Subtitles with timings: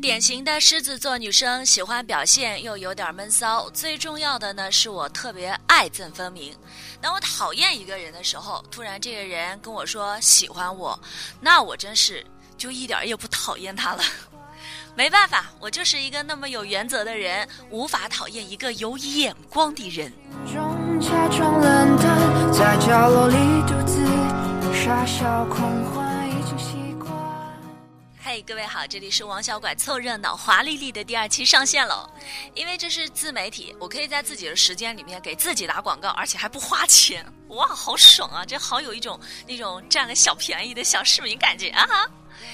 [0.00, 3.68] 典型的狮子座女生，喜欢表现又有点闷骚。
[3.70, 6.54] 最重要的呢，是我特别爱憎分明。
[7.00, 10.98] 当我讨厌一个人的时候，突然这个人跟我说喜欢我，
[11.40, 12.24] 那我真是
[12.56, 14.02] 就一点也不讨厌他了。
[14.94, 20.12] 没办法，我就是一个那么有原则的人，无法讨厌一个有眼光的人。
[21.00, 24.04] 假装冷淡，在角落里独自
[24.84, 26.01] 傻笑空欢，
[28.44, 32.10] 各位好，这里是王小拐凑热闹华丽丽的第二期上线了。
[32.54, 38.44] 因为这是自媒体，我可以在自己的时间里面给自己打广告，而且还不花钱，哇，好爽啊！
[38.44, 41.86] 这好有一种那种占了小便宜的小市民感觉啊！
[41.86, 42.10] 哈。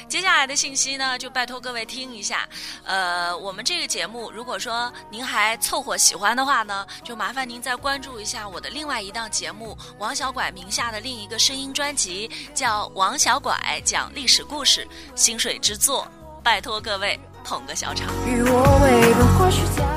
[0.08, 2.48] 接下来的信息呢，就拜托各位听一下。
[2.84, 14.86] 呃，我们这个节目，如果说您还凑合喜欢的话呢，就麻烦您再关注一下我的另外一档节目王小拐名下的另一个声音专辑，叫《王小拐讲历史故事》，
[15.20, 16.06] 薪水之作，
[16.42, 18.08] 拜托各位捧个小场。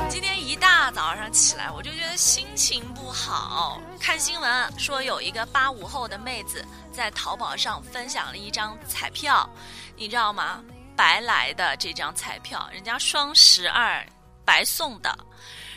[0.08, 9.48] 今天一大早上起来，我就觉得心情不好，看新闻说有一个八五后的妹子在淘宝上分享了一张彩票。
[9.96, 10.62] 你知道吗？
[10.94, 14.06] 白来的这张彩票，人家双十二
[14.44, 15.18] 白送的，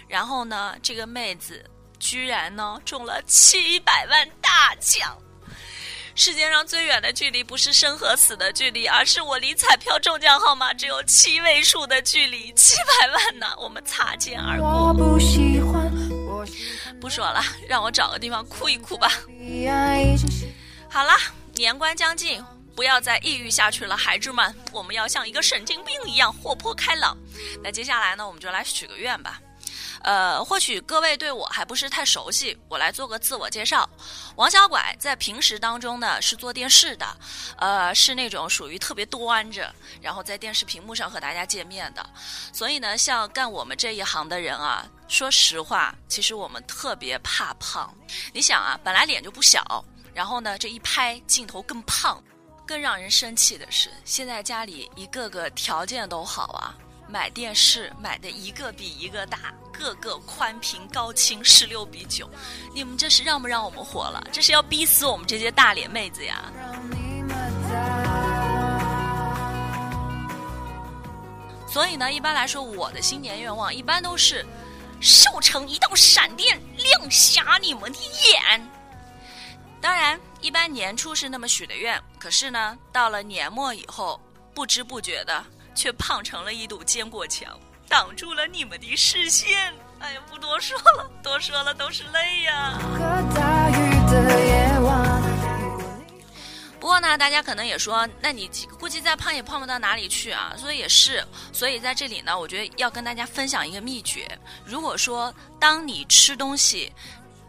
[0.10, 1.64] 然后呢，这个妹子
[1.98, 5.18] 居然呢中了七百万大奖。
[6.16, 14.94] 世界上最远的距离不是生和死的距离，而是我离彩票中奖号码只有七位数的距离，七百万呢，我们擦肩而过。
[17.02, 19.12] 不说了，让我找个地方哭一哭吧。
[20.90, 21.14] 好了，
[21.54, 22.44] 年关将近。
[22.76, 27.18] 不要再抑郁下去了，孩子们，我们要像一个神经病一样活泼开朗。
[27.64, 29.40] 那接下来呢，我们就来许个愿吧。
[30.06, 33.90] 呃，或许各位对我还不是太熟悉，我来做个自我介绍。
[34.36, 37.18] 王小拐在平时当中呢是做电视的，
[37.58, 42.08] 呃，是那种属于特别端着，然后在电视屏幕上和大家见面的。
[42.54, 47.92] 所以呢，像干我们这一行的人啊，说实话，其实我们特别怕胖。
[48.32, 52.24] 你想啊，本来脸就不小，然后呢，这一拍镜头更胖。
[52.68, 56.74] 更让人生气的是，现在家里一个个条件都好啊，
[57.08, 62.30] 买电视买的一个比一个大，个个宽屏高清十六比九，
[62.74, 64.28] 你们这是让不让我们活了？
[64.32, 66.52] 这是要逼死我们这些大脸妹子呀！
[71.68, 74.46] 所以呢，一般来说，我的新年愿望一般都是
[75.00, 78.68] 瘦成一道闪电，亮瞎你们的眼。
[79.82, 84.20] 当然，一般年初是那么许的愿，可是呢，到了年末以后，
[84.54, 85.46] 不知不觉的
[85.76, 89.74] 却胖成了一堵坚果墙，挡住了你们的视线。
[90.00, 92.80] 哎呀，不多说了，多说了都是泪呀。
[96.80, 98.50] 不过呢，大家可能也说，那你
[98.80, 100.54] 估计再胖也胖不到哪里去啊。
[100.58, 104.28] 所以也是，所以在这里呢，我觉得要跟大家分享一个秘诀：
[104.64, 106.92] 如果说当你吃东西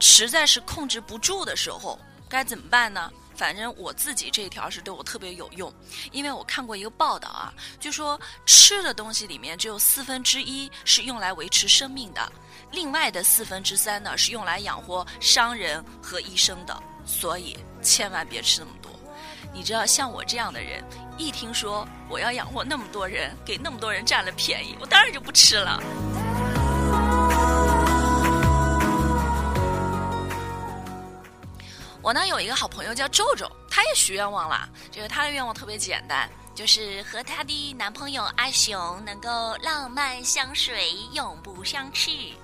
[0.00, 1.98] 实在是控制不住的时候，
[2.28, 3.12] 该怎么办呢？
[3.36, 5.72] 反正我自己这一条是对我特别有用，
[6.10, 12.32] 因为我看过一个报道啊，就说吃的东西里面只有四分之一是用来维持生命的，
[12.72, 18.91] 另外的四分之三呢是用来养活商人和医生的，所以千万别吃那么多。
[19.53, 20.84] 你知道，像我这样的人，
[21.16, 25.82] 一听说我要养活那么多人，给那么多人占了便宜，我当然就不吃了。
[32.06, 34.68] 我呢有一个好朋友叫皱皱，她也许愿望了。
[34.92, 42.36] 就是她的愿望特别简单，就是和她的男朋友阿雄能够浪漫相随，永不相弃。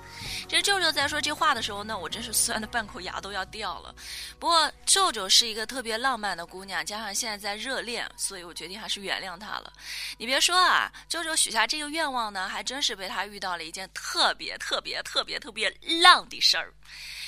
[0.47, 3.93] 这舅舅在说这话的时候呢，我真是酸的半口牙都要掉了。
[4.39, 9.73] 不过舅舅是一个特别浪漫的姑娘，加上现在在热恋，所以我决定还是原谅她了。
[10.17, 16.71] 你别说啊，舅舅许下这个愿望呢，还真是被他遇到了一件特别特别特别特别浪的事儿。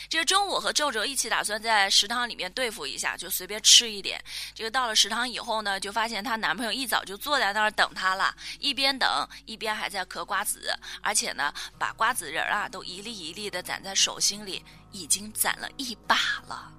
[0.08, 4.24] 这个中午和舅舅一起打算在食堂里面对付一下，就随便吃一点。
[4.54, 10.72] 这个到了食堂以后呢，就发现她男朋友一早就坐在那儿等她了，一边等一边还在嗑瓜子，
[11.02, 16.16] 而且呢，把瓜子仁啊都一一粒一粒的攒在手心里，已经攒了一把
[16.48, 16.72] 了。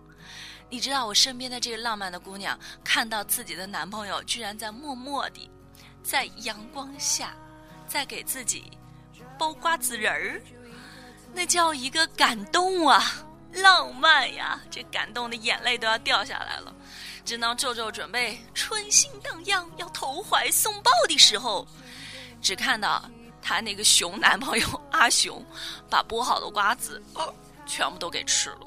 [0.68, 5.48] 你知道我身边的这个浪漫的姑娘，看到自己的男朋友居然在默默地，
[6.02, 7.32] 在阳光下，
[7.86, 8.64] 在给自己
[9.38, 10.42] 剥瓜子仁儿。
[11.32, 13.04] 那叫一个感动啊，
[13.52, 14.60] 浪漫呀！
[14.68, 16.74] 这感动的眼泪都要掉下来了。
[17.24, 21.64] 正当皱皱准备春心荡漾要投怀送抱的时候，
[22.42, 23.08] 只看到
[23.40, 24.66] 她那个熊男朋友
[24.96, 25.44] 阿雄
[25.90, 27.32] 把剥好的瓜子哦
[27.66, 28.66] 全部都给吃了。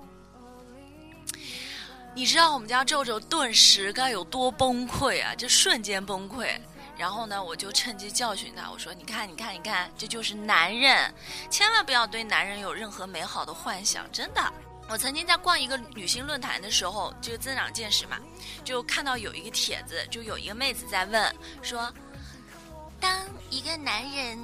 [2.16, 5.34] 你知道我们家皱皱顿时该有多崩溃啊？
[5.36, 6.60] 这瞬间崩溃。
[6.98, 11.14] 然后呢，我就趁机教训他，我说：“你看，你看，你看，这就是男人，
[11.50, 14.54] 千万不要对男人有任何美好的幻想，真的。”
[14.92, 18.18] 我曾经在逛一个女性论坛的时候，就增长见识嘛，
[18.66, 21.90] 就看到有一个帖子，就有一个妹子在问说
[23.00, 23.10] ：“当
[23.50, 24.38] 一个男人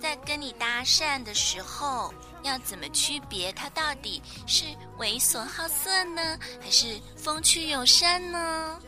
[0.00, 2.12] 在跟你搭讪的时候，
[2.42, 4.64] 要怎么区别他到底是
[4.98, 8.78] 猥琐好色呢，还是风趣友善呢？”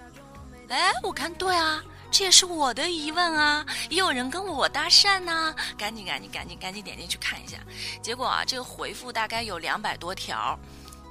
[0.69, 7.59] 哎，我看对啊，这也是我的疑问啊，也有人跟我搭讪呢，赶紧赶紧赶紧赶紧点进去看一下，
[8.03, 10.59] 结果啊，这个回复大概有两百多条。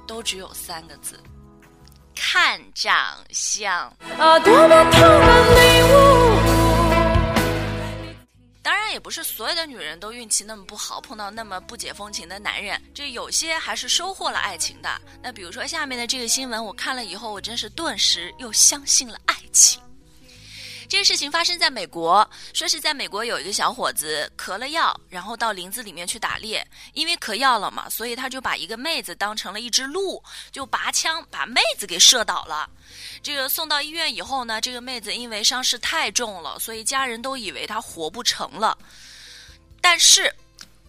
[0.06, 1.20] 都只有三个字，
[2.16, 3.96] 看长相。
[4.18, 4.42] 当
[8.90, 12.80] 也不是所有的女人都运气那么不好，碰到那么不解风情的男人。
[12.94, 15.00] 这有些还是收获了爱情的。
[15.22, 19.80] 那比如说下面的这个新闻，我看了以后，我真是顿时又相信了爱情。
[20.90, 26.66] 这个事情发生在美国，说是在美国有一个小伙子嗑了药，然后到林子里面去打猎。
[26.94, 30.20] 因为嗑药了嘛，所以他就把一个妹子当成了一只鹿，
[30.50, 32.68] 就拔枪把妹子给射倒了。
[33.22, 38.76] 这个送到医院以后呢，这个妹子因为伤势太重了，所以家人都以为她活不成了。
[39.80, 40.34] 但是，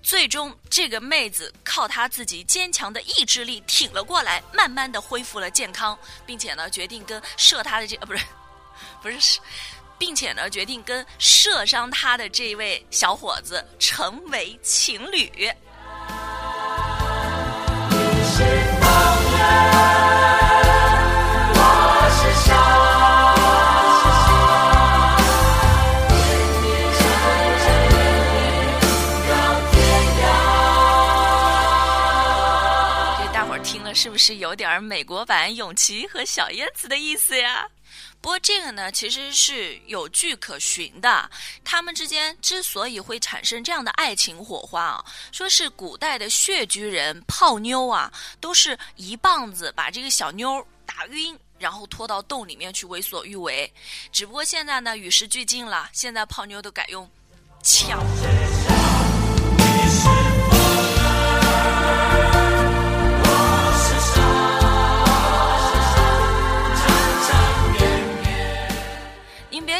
[0.01, 5.95] 最终这个妹子靠她自己坚强的意志力挺了过来，慢慢的恢复了健康，
[6.25, 8.25] 并且呢，决定跟射她的这呃不是，
[9.03, 9.39] 不是。
[10.01, 15.31] 并且呢，决定跟射伤他的这位小伙子成为情侣。
[15.37, 15.45] 这
[33.31, 37.67] 大伙儿听了是不是有点美国版永琪和小燕子的意思呀？
[38.19, 41.29] 不过这个呢，其实是有据可循的。
[41.63, 53.71] 他们之间之所以会产生这样的爱情火花啊，说是古代的穴居人泡妞啊，都是一棒子把这个小妞打晕，然后拖到洞里面去为所欲为。
[54.11, 57.09] 只不过现在呢，与时俱进了，现在泡妞都改用
[57.63, 57.99] 抢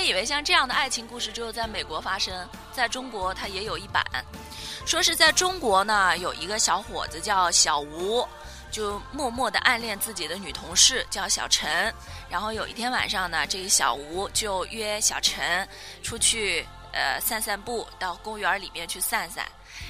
[0.01, 4.03] 以为像这样的爱情故事只有在美国发生，在中国它也有一版。
[4.85, 8.27] 说是在中国呢，有一个小伙子叫小吴，
[8.71, 11.93] 就默默的暗恋自己的女同事叫小陈。
[12.29, 15.67] 然后有一天晚上呢，这个小吴就约小陈
[16.01, 19.45] 出去呃散散步，到公园里面去散散。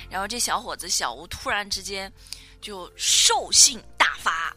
[0.09, 2.11] 然后这小伙子小吴突然之间
[2.59, 4.53] 就兽性大发。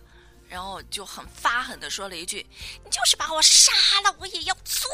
[0.54, 2.46] 然后就很发狠的说了一句
[2.84, 3.72] ：“你就是把我杀
[4.04, 4.88] 了，我也要做。”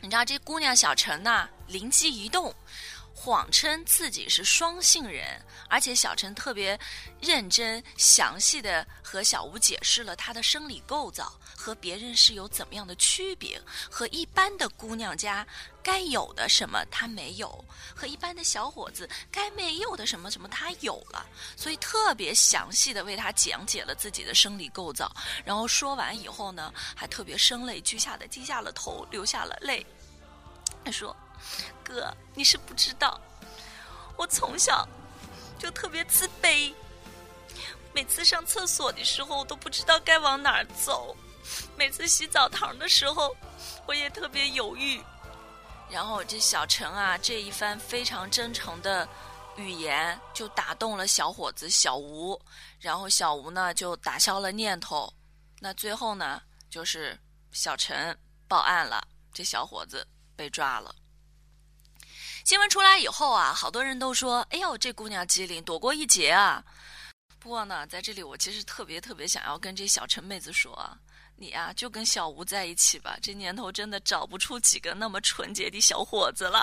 [0.00, 2.52] 你知道这姑娘小陈呐，灵机一动。
[3.20, 6.78] 谎称自己是双性人，而且小陈特别
[7.20, 13.60] 认真详细的和小吴解释了他的生理构造和别人是有怎么样的区别，
[13.90, 15.44] 和一般的姑娘家
[15.82, 21.26] 该有的什么他没有，和一般的小伙子该没有的什么什么他有了，
[21.56, 25.12] 所以特别详细的为他讲解了自己的生理构造。
[25.44, 29.84] 然后说完以后呢，还特别声泪俱下的低下了头，流下了泪。
[30.84, 31.14] 他说。
[31.84, 33.20] 哥，你是不知道，
[34.16, 34.86] 我从小
[35.58, 36.72] 就特别自卑，
[37.94, 41.16] 每次上厕所的时候我都不知道该往哪儿走，
[41.76, 43.34] 每次洗澡堂的时候
[43.86, 45.02] 我也特别犹豫。
[45.90, 49.08] 然后这小陈啊，这一番非常真诚的
[49.56, 52.38] 语言就打动了小伙子小吴，
[52.78, 55.10] 然后小吴呢就打消了念头。
[55.60, 57.18] 那最后呢，就是
[57.52, 58.16] 小陈
[58.46, 59.02] 报案了，
[59.32, 60.94] 这小伙子被抓了。
[62.48, 66.64] 新闻出来以后啊，好多人都说：“哎呦，这姑娘机灵，躲过一劫啊！”
[67.38, 70.74] 不过呢，在这里我其实特别特别想要跟这小陈妹子说
[71.36, 76.58] ：“你啊，就跟小吴在一起吧，这年头真的找不出几个那么纯洁的小伙子了。”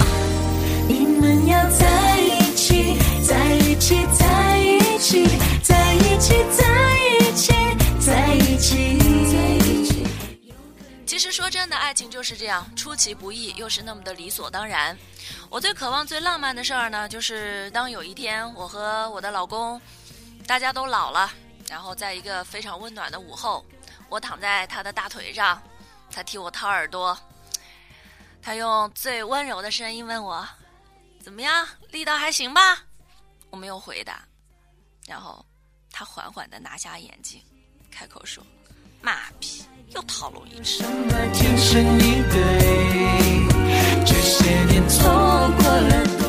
[0.89, 5.23] 你们要在一起，在一起，在一起，
[5.61, 7.53] 在一起，在一起，
[7.99, 8.94] 在一起。
[11.15, 14.97] 其实说真的，爱情就是这样，出其不意，又是那么的理所当然。
[15.49, 19.79] 我最渴望、最浪漫的事儿呢，就是当有一天我和我的老公，
[20.45, 21.31] 大家都老了，
[21.69, 23.65] 然后在一个非常温暖的午后，
[24.09, 25.63] 我躺在他的大腿上，
[26.11, 27.17] 他替我掏耳朵，
[28.41, 30.45] 他用最温柔的声音问我
[31.23, 32.83] ：“怎么样，力道还行吧？”
[33.51, 34.21] 我没有回答，
[35.07, 35.45] 然后
[35.93, 37.41] 他缓缓的拿下眼镜，
[37.89, 38.45] 开口说
[39.01, 39.63] ：“妈逼，
[39.95, 40.83] 又套路一次。
[41.33, 42.37] 天生一对，
[44.05, 46.24] 这些年错过了。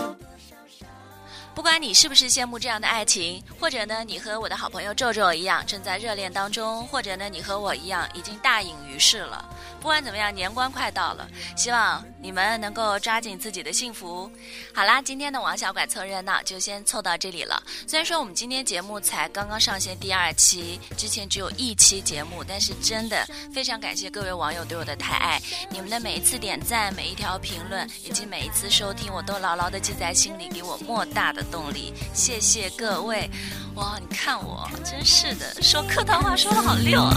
[1.66, 9.44] 不管你是不是羡慕这样的爱情，或者呢，你和我的好朋友皱皱一样正在热恋当中，或者呢，你和我一样已经大隐于世了。
[9.80, 14.30] 不管怎么样，年关快到了，希望你们能够抓紧自己的幸福。
[14.72, 17.60] 好啦，今天的王小拐凑热闹就先凑到这里了。
[17.84, 31.94] 虽然说我们今天节目才刚刚上线第二期，之前只有一期节目，但是真的非常感谢各位网友对我的抬爱，你们的每一次点赞、每一条评论以及每一次收听，我都牢牢的记在心里，给我莫大的 动力。
[32.12, 33.30] 谢谢各位！
[33.76, 37.16] 哇，你看我，真是的，说客套话说的好溜啊！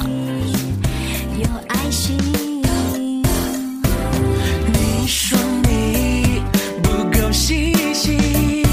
[1.38, 2.18] 有爱心。
[4.72, 6.42] 你说你
[6.82, 8.64] 不够细心，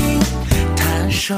[0.76, 1.37] 他说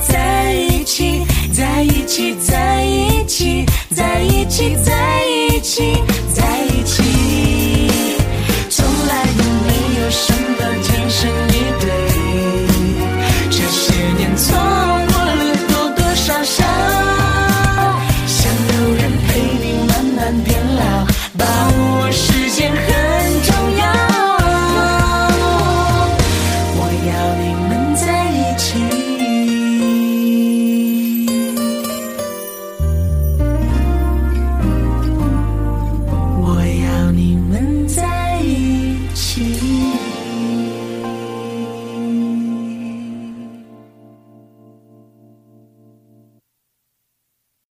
[0.00, 5.94] 在一起，在一起，在一起，在一起，在一起，